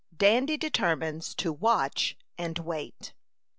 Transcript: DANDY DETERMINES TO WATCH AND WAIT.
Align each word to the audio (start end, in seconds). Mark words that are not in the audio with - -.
DANDY 0.17 0.57
DETERMINES 0.57 1.35
TO 1.35 1.53
WATCH 1.53 2.17
AND 2.35 2.57
WAIT. 2.57 3.13